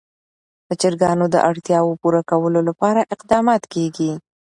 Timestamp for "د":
0.67-0.69, 1.33-1.35